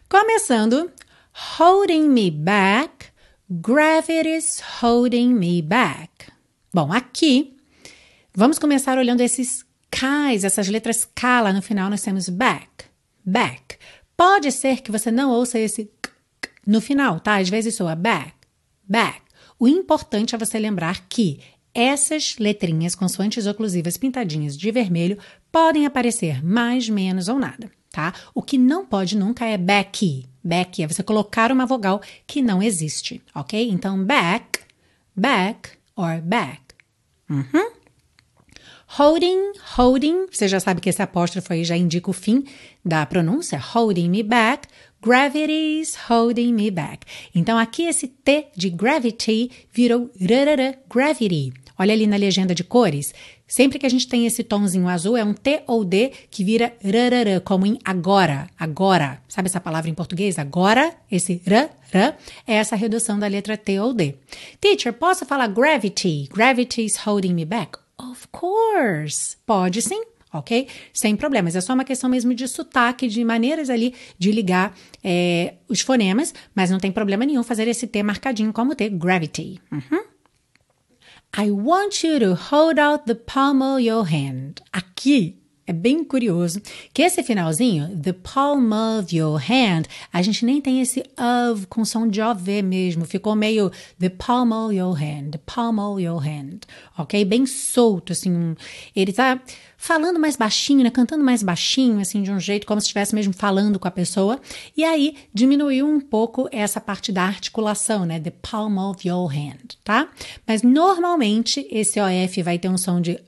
[0.07, 0.89] Começando,
[1.59, 3.07] Holding Me Back,
[3.49, 6.31] Gravity's Holding Me Back.
[6.73, 7.57] Bom, aqui
[8.33, 12.85] vamos começar olhando esses K's, essas letras K lá no final, nós temos back,
[13.23, 13.77] back.
[14.15, 16.09] Pode ser que você não ouça esse k,
[16.41, 17.37] k no final, tá?
[17.37, 18.33] Às vezes soa back,
[18.87, 19.21] back.
[19.59, 21.39] O importante é você lembrar que
[21.73, 25.17] essas letrinhas, consoantes oclusivas pintadinhas de vermelho,
[25.51, 28.13] podem aparecer mais, menos ou nada, tá?
[28.33, 30.27] O que não pode nunca é back.
[30.43, 33.69] Back é você colocar uma vogal que não existe, ok?
[33.69, 34.59] Então, back,
[35.15, 36.61] back or back.
[37.29, 37.80] Uhum.
[38.97, 42.43] Holding, holding, você já sabe que esse apóstrofo aí já indica o fim
[42.83, 44.67] da pronúncia, holding me back,
[45.01, 47.07] gravity's holding me back.
[47.33, 51.53] Então aqui esse T de gravity virou rarara, gravity.
[51.79, 53.13] Olha ali na legenda de cores,
[53.47, 56.73] sempre que a gente tem esse tomzinho azul é um T ou D que vira
[56.83, 59.21] rarara, como em agora, agora.
[59.29, 60.37] Sabe essa palavra em português?
[60.37, 61.69] Agora, esse ra,
[62.45, 64.15] é essa redução da letra T ou D.
[64.59, 66.27] Teacher, posso falar gravity?
[66.29, 67.80] Gravity's holding me back?
[68.09, 69.37] Of course.
[69.45, 70.01] Pode sim,
[70.33, 70.67] ok?
[70.93, 71.55] Sem problemas.
[71.55, 76.33] É só uma questão mesmo de sotaque, de maneiras ali de ligar é, os fonemas,
[76.55, 79.59] mas não tem problema nenhum fazer esse T marcadinho como T, gravity.
[79.71, 80.03] Uhum.
[81.37, 84.55] I want you to hold out the palm of your hand.
[84.73, 85.40] Aqui
[85.71, 86.61] é bem curioso
[86.93, 91.85] que esse finalzinho, the palm of your hand, a gente nem tem esse of com
[91.85, 93.05] som de OV mesmo.
[93.05, 96.59] Ficou meio the palm of your hand, the palm of your hand,
[96.97, 97.23] ok?
[97.23, 98.55] Bem solto, assim.
[98.93, 99.41] Ele tá
[99.81, 100.91] falando mais baixinho, né?
[100.91, 104.39] Cantando mais baixinho, assim, de um jeito como se estivesse mesmo falando com a pessoa.
[104.77, 108.19] E aí diminuiu um pouco essa parte da articulação, né?
[108.19, 110.07] The palm of your hand, tá?
[110.45, 113.19] Mas normalmente esse OF vai ter um som de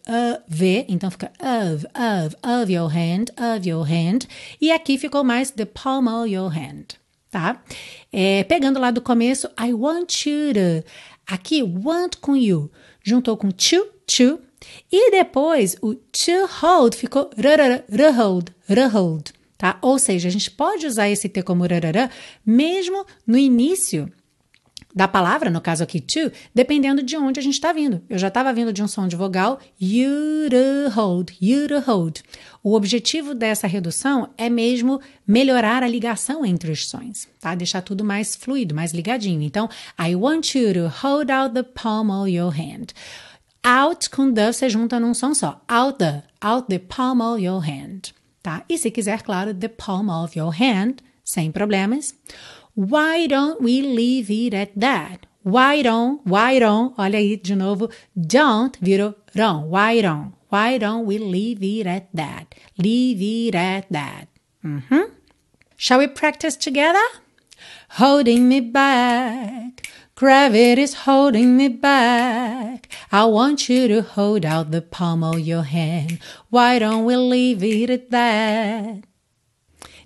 [0.48, 4.28] V, então fica of, of, of your hand, of your hand.
[4.62, 6.86] E aqui ficou mais the palm of your hand,
[7.32, 7.63] tá?
[8.12, 10.88] É, pegando lá do começo, I want you to.
[11.26, 12.70] Aqui, want com you,
[13.04, 14.39] juntou com to, to,
[14.91, 17.30] e depois o to hold ficou
[18.15, 18.49] hold,
[18.91, 19.78] hold, tá?
[19.82, 22.10] Ou seja, a gente pode usar esse T como rarará
[22.45, 24.12] mesmo no início
[24.95, 28.02] da palavra, no caso aqui to, dependendo de onde a gente está vindo.
[28.10, 30.49] Eu já estava vindo de um som de vogal, you
[30.93, 32.19] hold, you hold.
[32.62, 37.56] O objetivo dessa redução é mesmo melhorar a ligação entre os sons, tá?
[37.56, 39.41] Deixar tudo mais fluido, mais ligadinho.
[39.41, 39.67] Então,
[39.99, 42.93] I want you to hold out the palm of your hand.
[43.65, 45.62] Out com the você junta num som só.
[45.69, 48.63] Out the, out the palm of your hand, tá?
[48.67, 52.13] E se quiser, claro, the palm of your hand, sem problemas.
[52.76, 55.28] Why don't we leave it at that?
[55.43, 59.69] Why don't, why don't, olha aí de novo, don't virou don't.
[59.69, 62.56] Why don't, why don't we leave it at that?
[62.78, 64.28] Leave it at that.
[65.76, 67.04] Shall we practice together?
[67.97, 69.89] Holding me back
[70.23, 72.88] Gravity's holding me back.
[73.12, 76.17] I want you to hold out the palm of your hand.
[76.49, 79.03] Why don't we leave it at that?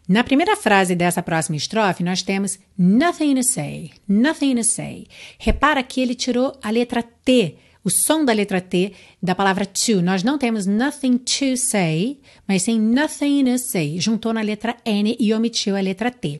[0.09, 5.05] Na primeira frase dessa próxima estrofe, nós temos nothing to say, nothing to say.
[5.37, 10.01] Repara que ele tirou a letra T, o som da letra T da palavra to.
[10.01, 13.99] Nós não temos nothing to say, mas sim nothing to say.
[13.99, 16.39] Juntou na letra N e omitiu a letra T.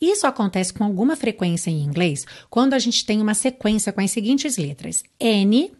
[0.00, 4.10] Isso acontece com alguma frequência em inglês quando a gente tem uma sequência com as
[4.10, 5.72] seguintes letras: N,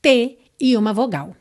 [0.00, 1.34] T e uma vogal.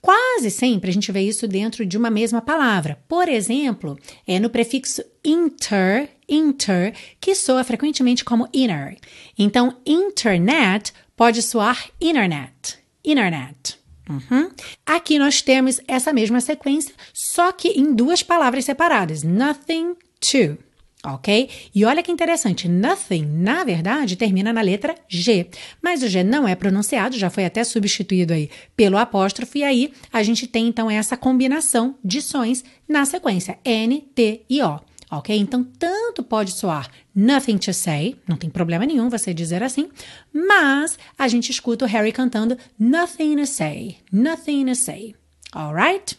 [0.00, 3.02] Quase sempre a gente vê isso dentro de uma mesma palavra.
[3.08, 8.96] Por exemplo, é no prefixo inter, inter, que soa frequentemente como inner.
[9.36, 13.78] Então, internet pode soar internet, internet.
[14.08, 14.50] Uhum.
[14.86, 20.56] Aqui nós temos essa mesma sequência, só que em duas palavras separadas: nothing to
[21.04, 21.48] ok?
[21.74, 25.48] E olha que interessante, nothing, na verdade, termina na letra G,
[25.82, 29.92] mas o G não é pronunciado, já foi até substituído aí pelo apóstrofo, e aí
[30.12, 34.80] a gente tem então essa combinação de sons na sequência, N, T e O.
[35.10, 35.34] Ok?
[35.34, 39.88] Então, tanto pode soar nothing to say, não tem problema nenhum você dizer assim,
[40.32, 45.14] mas a gente escuta o Harry cantando nothing to say, nothing to say.
[45.54, 46.16] Alright?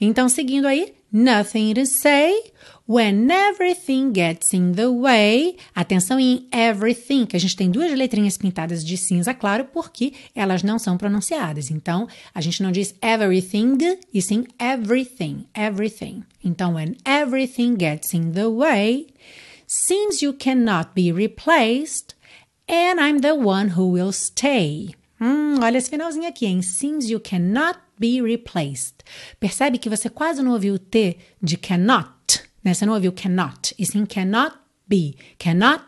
[0.00, 2.52] Então, seguindo aí, nothing to say.
[2.86, 5.56] When everything gets in the way.
[5.74, 10.64] Atenção em everything, que a gente tem duas letrinhas pintadas de cinza claro porque elas
[10.64, 11.70] não são pronunciadas.
[11.70, 13.78] Então, a gente não diz everything,
[14.12, 16.24] e sim everything, everything.
[16.42, 19.06] Então, when everything gets in the way,
[19.66, 22.16] seems you cannot be replaced,
[22.68, 24.90] and I'm the one who will stay.
[25.20, 26.62] Hum, olha esse finalzinho aqui, hein?
[26.62, 29.04] Seems you cannot be replaced.
[29.38, 32.11] Percebe que você quase não ouviu o T de cannot?
[32.62, 32.74] Né?
[32.74, 35.16] Você não ouviu cannot, e sim cannot be.
[35.38, 35.84] Cannot.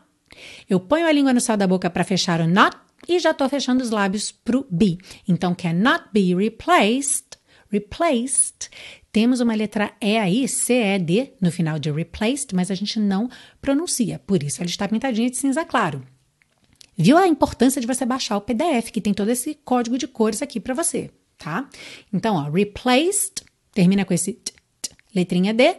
[0.69, 2.77] Eu ponho a língua no céu da boca para fechar o not
[3.09, 4.99] e já estou fechando os lábios para o be.
[5.29, 7.25] Então, cannot be replaced.
[7.71, 8.71] Replaced.
[9.13, 13.29] Temos uma letra E aí, C-E-D, no final de replaced, mas a gente não
[13.61, 14.19] pronuncia.
[14.19, 16.05] Por isso, ela está pintadinha de cinza claro.
[16.97, 20.43] Viu a importância de você baixar o PDF, que tem todo esse código de cores
[20.43, 21.69] aqui para você, tá?
[22.13, 25.77] Então, ó, replaced, termina com esse t, t, letrinha D.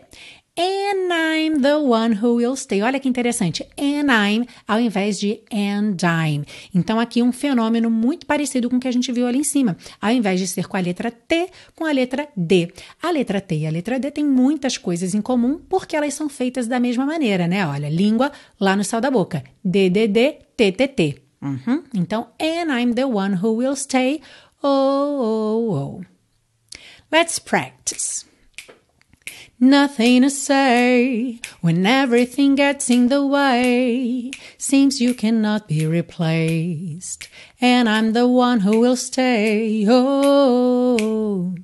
[0.58, 2.82] And I'm the one who will stay.
[2.82, 3.68] Olha que interessante.
[3.78, 6.46] And I'm ao invés de and I'm.
[6.74, 9.76] Então, aqui um fenômeno muito parecido com o que a gente viu ali em cima.
[10.00, 12.72] Ao invés de ser com a letra T, com a letra D.
[13.02, 16.30] A letra T e a letra D têm muitas coisas em comum porque elas são
[16.30, 17.68] feitas da mesma maneira, né?
[17.68, 19.44] Olha, língua lá no céu da boca.
[19.64, 21.22] D, D, D, T, T.
[21.42, 21.84] Uhum.
[21.94, 24.22] Então, and I'm the one who will stay.
[24.64, 26.02] Oh, oh, oh.
[27.12, 28.26] Let's practice.
[29.66, 34.30] Nothing to say when everything gets in the way.
[34.60, 37.28] Seems you cannot be replaced,
[37.60, 39.84] and I'm the one who will stay.
[39.90, 41.56] Oh.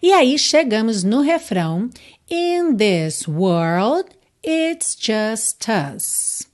[0.00, 1.90] E aí chegamos no refrão:
[2.30, 4.04] In this world,
[4.40, 6.46] it's just us.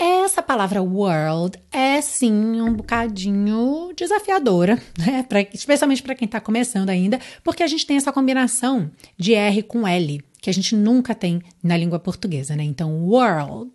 [0.00, 5.24] Essa palavra world é sim um bocadinho desafiadora, né?
[5.28, 9.62] Pra, especialmente para quem está começando ainda, porque a gente tem essa combinação de R
[9.64, 12.62] com L que a gente nunca tem na língua portuguesa, né?
[12.62, 13.72] Então, world.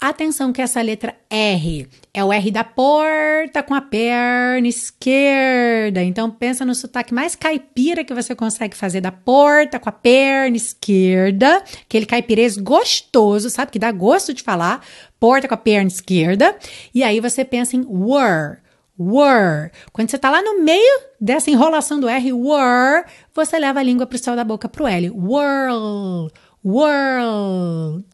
[0.00, 6.02] Atenção que essa letra R é o R da porta com a perna esquerda.
[6.02, 10.56] Então, pensa no sotaque mais caipira que você consegue fazer da porta com a perna
[10.56, 11.62] esquerda.
[11.82, 13.70] Aquele caipirês gostoso, sabe?
[13.72, 14.84] Que dá gosto de falar.
[15.20, 16.56] Porta com a perna esquerda.
[16.94, 18.58] E aí você pensa em were
[18.98, 19.70] were.
[19.92, 24.06] Quando você está lá no meio dessa enrolação do R, were, você leva a língua
[24.06, 25.10] para o céu da boca para o L.
[25.10, 26.34] World,
[26.64, 28.06] world.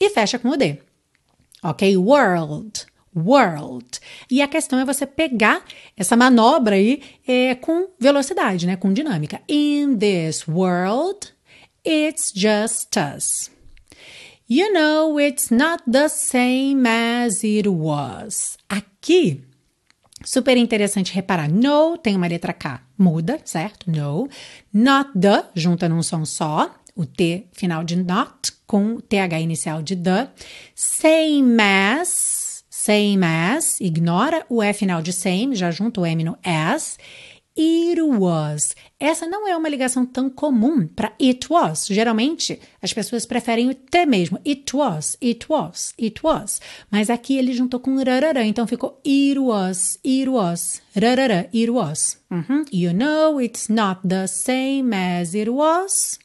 [0.00, 0.78] E fecha com o D.
[1.62, 1.96] Ok?
[1.96, 4.00] World, world.
[4.28, 5.64] E a questão é você pegar
[5.96, 8.76] essa manobra aí é, com velocidade, né?
[8.76, 9.40] Com dinâmica.
[9.48, 11.32] In this world,
[11.86, 13.50] it's just us.
[14.48, 18.58] You know, it's not the same as it was.
[18.68, 19.51] Aqui
[20.24, 21.48] Super interessante reparar.
[21.50, 23.90] No tem uma letra K muda, certo?
[23.90, 24.28] No.
[24.72, 26.74] Not the, junta num som só.
[26.94, 30.28] O T final de not com o TH inicial de the.
[30.74, 36.36] Same as, same as, ignora o E final de same, já junta o M no
[36.44, 36.98] as.
[37.56, 38.74] It was.
[38.98, 41.86] Essa não é uma ligação tão comum para it was.
[41.86, 44.38] Geralmente, as pessoas preferem o T mesmo.
[44.46, 46.60] It was, it was, it was.
[46.90, 52.18] Mas aqui ele juntou com rarará, então ficou it was, it was, rarará, it was.
[52.30, 52.64] Uhum.
[52.72, 56.18] You know it's not the same as it was.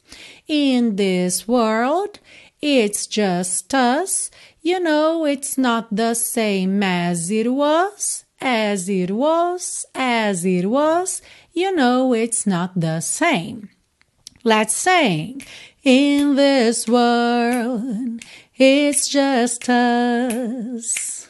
[0.48, 2.20] In this world,
[2.62, 4.30] it's just us.
[4.62, 11.22] You know it's not the same as it was, as it was, as it was.
[11.52, 13.70] You know it's not the same.
[14.44, 15.42] Let's sing.
[15.82, 18.20] In this world,
[18.56, 21.28] it's just us.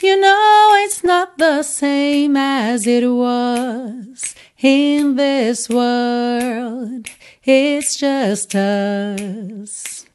[0.00, 4.34] You know it's not the same as it was.
[4.60, 7.08] In this world,
[7.44, 10.06] it's just us.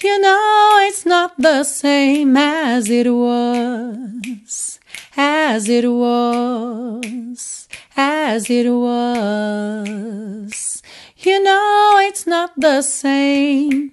[0.00, 4.78] You know it's not the same as it was,
[5.16, 9.82] as it was, as it was.
[11.18, 13.90] You know it's not the same.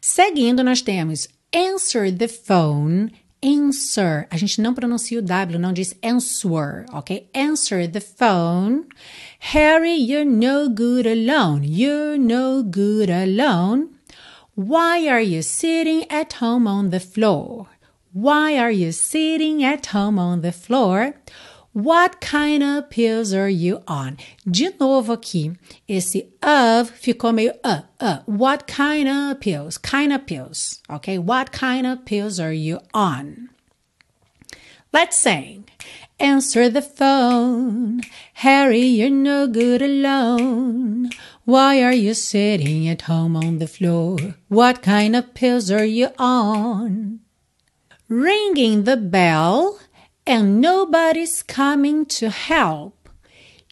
[0.00, 3.10] Seguindo, nós temos answer the phone.
[3.42, 4.28] Answer.
[4.30, 7.28] A gente não pronuncia o W, não diz answer, ok?
[7.34, 8.84] Answer the phone.
[9.52, 11.62] Harry, you're no good alone.
[11.64, 13.93] You're no good alone.
[14.54, 17.66] Why are you sitting at home on the floor?
[18.12, 21.16] Why are you sitting at home on the floor?
[21.72, 24.16] What kind of pills are you on?
[24.48, 25.56] De novo aqui,
[25.88, 28.20] esse of ficou meio uh, uh.
[28.26, 29.76] What kind of pills?
[29.76, 30.80] Kind of pills.
[30.88, 33.48] Okay, what kind of pills are you on?
[34.92, 35.64] Let's sing.
[36.20, 38.02] Answer the phone.
[38.34, 41.10] Harry, you're no good alone.
[41.44, 44.16] Why are you sitting at home on the floor?
[44.48, 47.20] What kind of pills are you on?
[48.08, 49.78] Ringing the bell
[50.26, 53.10] and nobody's coming to help.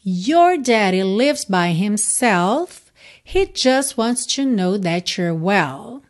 [0.03, 2.93] Your daddy lives by himself.
[3.25, 6.03] He just wants to know that you're well.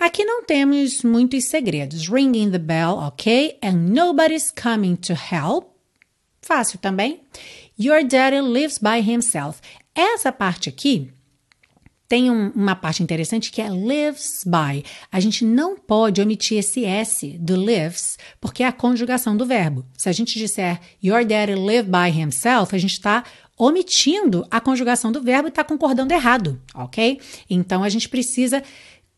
[0.00, 2.08] Aqui não temos muitos segredos.
[2.08, 3.58] Ringing the bell, ok?
[3.62, 5.76] And nobody's coming to help.
[6.40, 7.20] Fácil também.
[7.76, 9.60] Your daddy lives by himself.
[9.94, 11.10] Essa parte aqui
[12.08, 14.84] tem um, uma parte interessante que é lives by.
[15.10, 19.84] A gente não pode omitir esse S do lives, porque é a conjugação do verbo.
[19.96, 23.24] Se a gente disser Your daddy live by himself, a gente está
[23.56, 27.20] omitindo a conjugação do verbo e está concordando errado, ok?
[27.48, 28.62] Então a gente precisa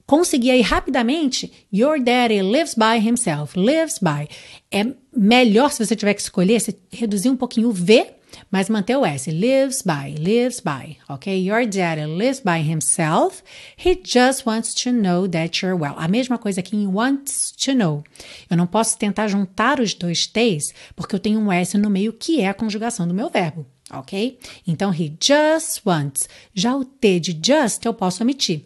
[0.06, 3.58] conseguir aí rapidamente Your daddy lives by himself.
[3.58, 4.28] Lives by.
[4.70, 8.15] É melhor se você tiver que escolher, você reduzir um pouquinho o V
[8.50, 9.30] mas manter o S.
[9.30, 10.96] Lives by, lives by.
[11.08, 11.36] Ok?
[11.36, 13.42] Your daddy lives by himself.
[13.76, 15.94] He just wants to know that you're well.
[15.96, 18.04] A mesma coisa aqui em wants to know.
[18.50, 22.12] Eu não posso tentar juntar os dois T's porque eu tenho um S no meio
[22.12, 23.66] que é a conjugação do meu verbo.
[23.90, 24.38] Ok?
[24.66, 26.28] Então, he just wants.
[26.52, 28.64] Já o T de just eu posso omitir.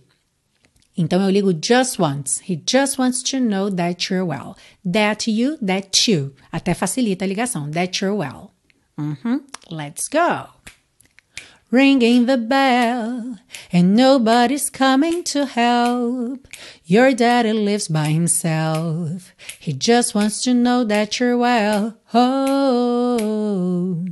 [0.97, 2.43] Então eu ligo just wants.
[2.47, 4.55] He just wants to know that you're well.
[4.85, 6.35] That you, that you.
[6.53, 7.71] Até facilita a ligação.
[7.71, 8.51] That you're well.
[9.01, 9.37] Mm-hmm.
[9.71, 10.49] Let's go.
[11.71, 13.39] Ringing the bell,
[13.73, 16.47] and nobody's coming to help.
[16.85, 19.33] Your daddy lives by himself.
[19.59, 21.97] He just wants to know that you're well.
[22.13, 24.05] Oh.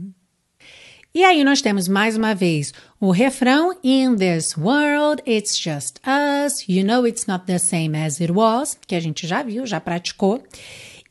[1.15, 6.69] E aí nós temos mais uma vez o refrão In this world it's just us.
[6.69, 9.81] You know it's not the same as it was, que a gente já viu, já
[9.81, 10.43] praticou.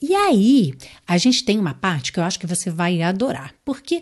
[0.02, 0.74] E aí,
[1.08, 4.02] a gente tem uma parte que eu acho que você vai adorar, porque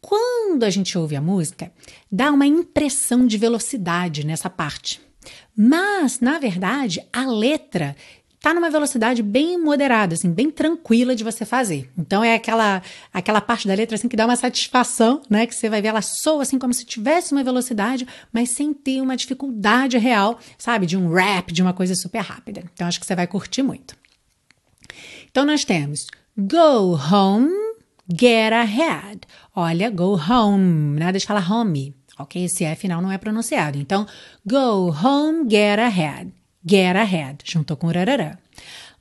[0.00, 1.72] quando a gente ouve a música,
[2.10, 5.00] dá uma impressão de velocidade nessa parte.
[5.56, 7.96] Mas, na verdade, a letra
[8.44, 11.90] tá numa velocidade bem moderada, assim, bem tranquila de você fazer.
[11.96, 15.70] Então é aquela aquela parte da letra assim que dá uma satisfação, né, que você
[15.70, 19.96] vai ver ela soa assim como se tivesse uma velocidade, mas sem ter uma dificuldade
[19.96, 22.62] real, sabe, de um rap, de uma coisa super rápida.
[22.74, 23.96] Então acho que você vai curtir muito.
[25.34, 26.06] Então nós temos
[26.38, 27.50] go home,
[28.08, 29.22] get ahead.
[29.52, 32.44] Olha, go home, nada de falar home, ok?
[32.44, 33.76] Esse F final não é pronunciado.
[33.76, 34.06] Então,
[34.46, 36.32] go home, get ahead.
[36.64, 38.38] Get ahead, juntou com rarará.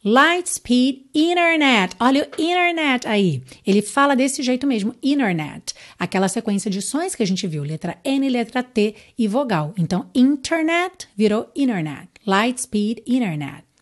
[0.04, 1.96] Lightspeed Internet.
[2.00, 3.44] Olha o Internet aí.
[3.64, 5.76] Ele fala desse jeito mesmo, Internet.
[6.00, 9.72] Aquela sequência de sons que a gente viu, letra N, letra T e vogal.
[9.78, 12.10] Então, Internet virou Internet.
[12.26, 13.73] Lightspeed Internet.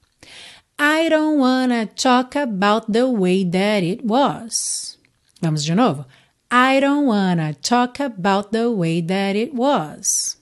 [0.83, 4.97] I don't wanna talk about the way that it was.
[5.39, 6.05] Vamos de novo.
[6.49, 10.37] I don't wanna talk about the way that it was.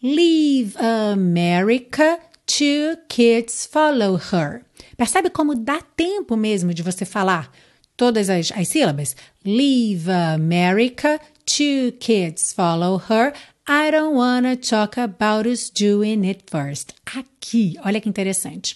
[0.00, 4.64] Leave America, two kids follow her.
[4.96, 7.52] Percebe como dá tempo mesmo de você falar
[7.94, 9.14] todas as, as sílabas?
[9.44, 13.34] Leave America, two kids follow her.
[13.70, 16.94] I don't wanna talk about us doing it first.
[17.04, 18.74] Aqui, olha que interessante.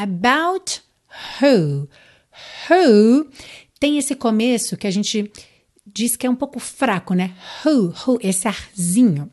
[0.00, 0.80] About
[1.40, 1.88] who.
[2.70, 3.28] Who
[3.78, 5.30] tem esse começo que a gente
[5.86, 7.34] diz que é um pouco fraco, né?
[7.64, 9.30] Who, who, esse arzinho.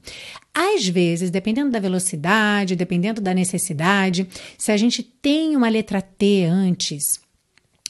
[0.53, 6.45] às vezes, dependendo da velocidade, dependendo da necessidade, se a gente tem uma letra T
[6.45, 7.19] antes,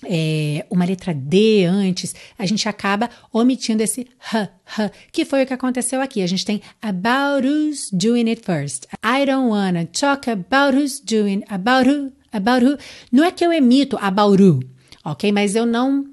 [0.06, 5.48] é, uma letra D antes, a gente acaba omitindo esse h, h, que foi o
[5.48, 6.22] que aconteceu aqui.
[6.22, 8.86] A gente tem about who's doing it first.
[9.04, 12.78] I don't wanna talk about who's doing, about who, about who.
[13.12, 14.60] Não é que eu emito about who,
[15.04, 15.32] ok?
[15.32, 16.06] Mas eu não,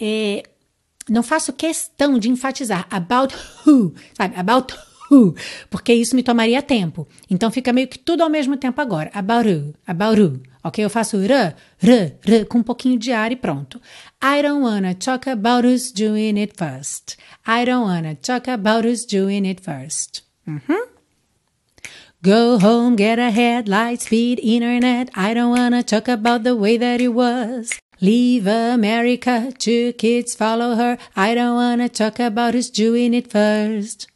[0.00, 0.42] é,
[1.08, 3.34] não faço questão de enfatizar about
[3.66, 4.34] who, sabe?
[4.36, 4.90] About who
[5.68, 7.06] porque isso me tomaria tempo.
[7.28, 9.10] Então fica meio que tudo ao mesmo tempo agora.
[9.12, 10.40] About who, about who.
[10.62, 10.84] Ok?
[10.84, 13.80] Eu faço r, r, r, com um pouquinho de ar e pronto.
[14.22, 17.16] I don't wanna talk about who's doing it first.
[17.46, 20.22] I don't wanna talk about who's doing it first.
[20.46, 20.99] Uhum.
[22.22, 25.08] Go home, get a headlight, speed internet.
[25.14, 27.72] I don't wanna talk about the way that it was.
[28.02, 30.98] Leave America, two kids follow her.
[31.16, 34.06] I don't wanna talk about who's doing it first.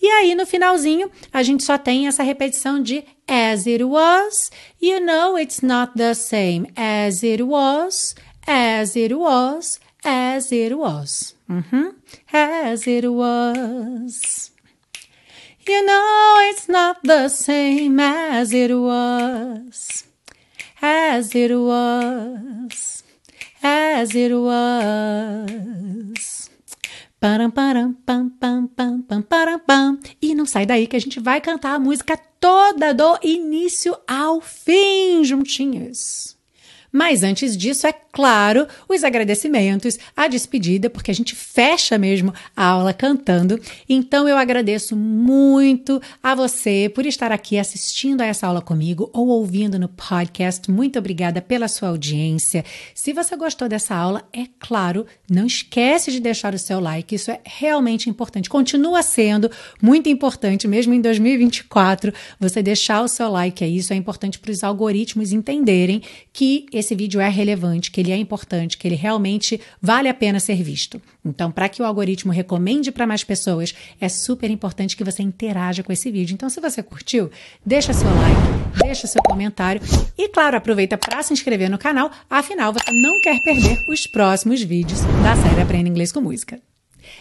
[0.00, 4.50] E aí, no finalzinho, a gente só tem essa repetição de as it was.
[4.80, 8.14] You know it's not the same as it was,
[8.46, 11.34] as it was, as it was.
[11.48, 11.94] Uhum.
[12.32, 14.50] As it was.
[15.68, 20.04] You know it's not the same as it was,
[20.80, 23.04] as it was,
[23.62, 25.68] as it was.
[27.20, 29.98] Param, param, pam, pam, pam, pam, param, pam.
[30.22, 34.40] E não sai daí que a gente vai cantar a música toda do início ao
[34.40, 36.37] fim, juntinhos.
[36.92, 42.64] Mas antes disso, é claro, os agradecimentos, a despedida, porque a gente fecha mesmo a
[42.64, 43.60] aula cantando.
[43.88, 49.28] Então eu agradeço muito a você por estar aqui assistindo a essa aula comigo ou
[49.28, 50.70] ouvindo no podcast.
[50.70, 52.64] Muito obrigada pela sua audiência.
[52.94, 57.30] Se você gostou dessa aula, é claro, não esquece de deixar o seu like, isso
[57.30, 58.48] é realmente importante.
[58.48, 63.96] Continua sendo muito importante, mesmo em 2024, você deixar o seu like, é isso é
[63.96, 68.86] importante para os algoritmos entenderem que esse vídeo é relevante, que ele é importante, que
[68.86, 71.00] ele realmente vale a pena ser visto.
[71.24, 75.82] Então, para que o algoritmo recomende para mais pessoas, é super importante que você interaja
[75.82, 76.34] com esse vídeo.
[76.34, 77.30] Então, se você curtiu,
[77.64, 79.80] deixa seu like, deixa seu comentário
[80.16, 84.62] e, claro, aproveita para se inscrever no canal, afinal, você não quer perder os próximos
[84.62, 86.60] vídeos da série Aprenda Inglês com Música.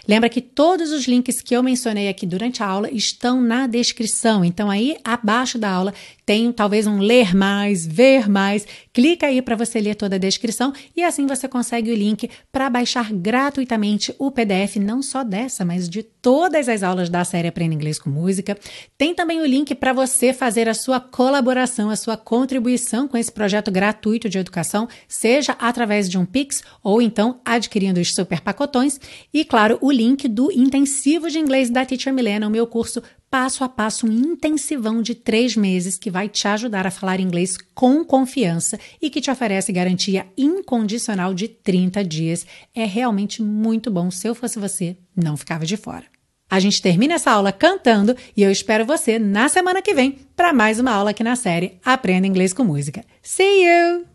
[0.07, 4.43] Lembra que todos os links que eu mencionei aqui durante a aula estão na descrição.
[4.43, 5.93] Então, aí abaixo da aula
[6.27, 8.67] tem talvez um ler mais, ver mais.
[8.91, 12.69] Clica aí para você ler toda a descrição e assim você consegue o link para
[12.69, 17.75] baixar gratuitamente o PDF, não só dessa, mas de todas as aulas da série Aprenda
[17.75, 18.57] Inglês com Música.
[18.97, 23.31] Tem também o link para você fazer a sua colaboração, a sua contribuição com esse
[23.31, 28.99] projeto gratuito de educação, seja através de um Pix ou então adquirindo os super pacotões.
[29.33, 33.63] E, claro, o link do intensivo de inglês da Teacher Milena, o meu curso passo
[33.63, 38.03] a passo, um intensivão de três meses que vai te ajudar a falar inglês com
[38.03, 42.45] confiança e que te oferece garantia incondicional de 30 dias.
[42.73, 44.09] É realmente muito bom.
[44.09, 46.05] Se eu fosse você, não ficava de fora.
[46.49, 50.53] A gente termina essa aula cantando e eu espero você na semana que vem para
[50.53, 53.03] mais uma aula aqui na série Aprenda Inglês com Música.
[53.21, 54.05] See you!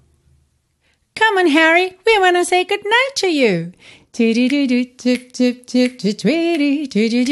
[1.15, 3.73] Come on, Harry, we want to say good night to you.
[4.15, 7.25] Tweety doo doo tip tip tip to tweety tweety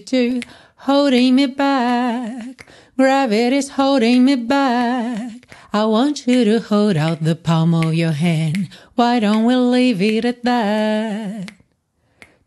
[0.00, 0.40] two
[0.76, 2.66] holding me back.
[2.98, 5.48] Gravity's holding me back.
[5.72, 8.68] I want you to hold out the palm of your hand.
[8.94, 11.50] Why don't we leave it at that?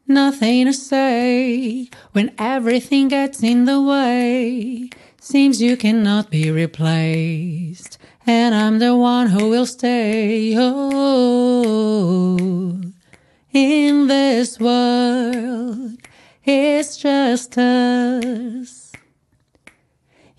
[0.08, 4.92] Nothing to say when everything gets in the way.
[5.28, 7.98] Seems you cannot be replaced,
[8.28, 10.54] and I'm the one who will stay.
[10.56, 11.90] Oh,
[13.52, 15.98] in this world,
[16.44, 18.92] it's just us.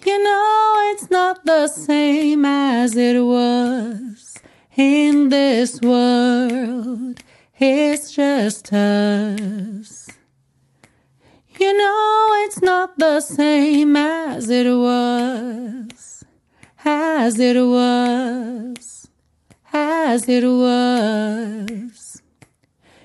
[0.04, 4.38] You know, it's not the same as it was
[4.76, 7.24] in this world.
[7.58, 10.05] It's just us.
[11.58, 16.22] You know it's not the same as it was,
[16.84, 19.08] as it was,
[19.72, 22.22] as it was.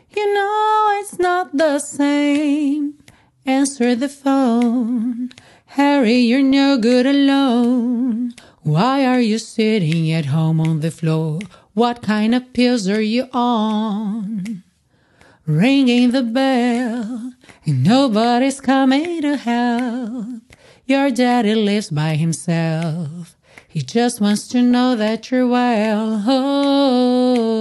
[0.10, 3.00] You know it's not the same.
[3.46, 5.32] Answer the phone.
[5.68, 8.34] Harry, you're no good alone.
[8.64, 11.40] Why are you sitting at home on the floor?
[11.74, 14.64] What kind of pills are you on?
[15.52, 17.34] Ringing the bell,
[17.66, 20.44] and nobody's coming to help.
[20.86, 23.36] Your daddy lives by himself,
[23.68, 26.24] He just wants to know that you're well.
[26.26, 27.52] Oh,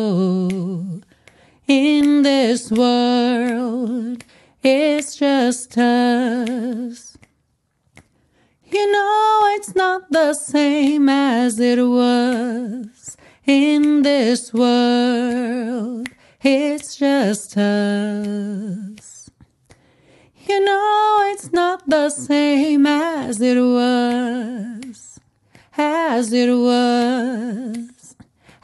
[1.66, 4.22] in this world,
[4.62, 7.18] it's just us.
[8.70, 16.08] You know it's not the same as it was in this world.
[16.42, 19.30] It's just us.
[20.48, 25.20] You know it's not the same as it was,
[25.76, 28.16] as it was,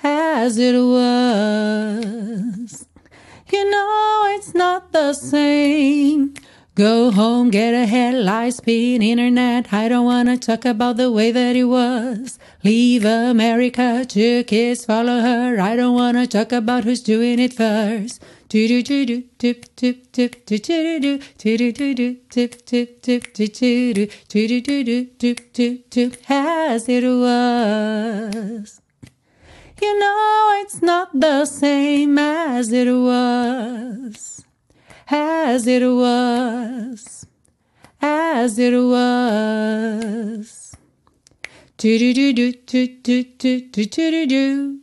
[0.02, 2.86] as it was.
[3.52, 6.32] You know it's not the same.
[6.76, 9.72] Go home, get a headlight, speed, internet.
[9.72, 12.38] I don't wanna talk about the way that it was.
[12.62, 15.58] Leave America, two kids follow her.
[15.58, 18.22] I don't wanna talk about who's doing it first.
[18.50, 22.66] Do do do do tip tip tip do do do do do do do tip
[22.66, 28.82] tip tip do do do do do do tip tip tip as it was.
[29.80, 34.45] You know it's not the same as it was
[35.08, 37.26] as it was,
[38.00, 40.76] as it was.
[41.78, 44.80] Do do do do do do do do do do